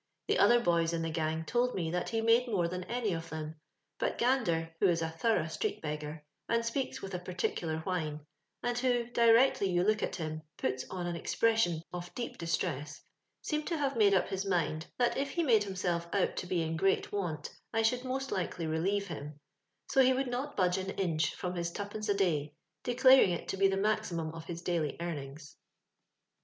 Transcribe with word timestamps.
The 0.27 0.39
other 0.39 0.59
boys 0.59 0.93
in 0.93 1.03
the 1.03 1.11
gang 1.11 1.45
told 1.45 1.75
me 1.75 1.91
that 1.91 2.09
he 2.09 2.21
made 2.21 2.47
more 2.47 2.67
than 2.67 2.85
any 2.85 3.13
of 3.13 3.29
them. 3.29 3.57
But 3.99 4.17
Gander, 4.17 4.73
who 4.79 4.87
is 4.87 5.03
a 5.03 5.11
thorough 5.11 5.45
street 5.47 5.79
beggar, 5.79 6.25
and 6.49 6.65
speaks 6.65 7.03
with 7.03 7.13
a 7.13 7.19
peculiar 7.19 7.81
whine, 7.81 8.25
and 8.63 8.75
who, 8.79 9.05
directly 9.11 9.69
you 9.69 9.83
look 9.83 10.01
at 10.01 10.15
him, 10.15 10.41
puts 10.57 10.89
on 10.89 11.05
an 11.05 11.15
expression 11.15 11.83
of 11.93 12.11
deep 12.15 12.39
distress, 12.39 13.03
seemed 13.43 13.67
to 13.67 13.77
have 13.77 13.95
made 13.95 14.15
up 14.15 14.27
his 14.29 14.43
mind, 14.43 14.87
that 14.97 15.17
if 15.17 15.29
he 15.29 15.43
made 15.43 15.65
himself 15.65 16.07
out 16.13 16.35
to 16.37 16.47
be 16.47 16.63
in 16.63 16.77
great 16.77 17.11
want 17.11 17.51
I 17.71 17.83
should 17.83 18.03
most 18.03 18.31
likely 18.31 18.65
relieve 18.65 19.05
him— 19.05 19.39
so 19.91 20.01
he 20.01 20.13
would 20.13 20.31
not 20.31 20.57
budge 20.57 20.79
an 20.79 20.89
inch 20.97 21.35
from 21.35 21.53
his 21.53 21.71
twopence 21.71 22.09
a 22.09 22.15
day, 22.15 22.55
declaring 22.83 23.29
it 23.33 23.47
to 23.49 23.57
be 23.57 23.67
the 23.67 23.77
maximum 23.77 24.33
of 24.33 24.45
his 24.45 24.63
daily 24.63 24.97
earnings. 24.99 25.57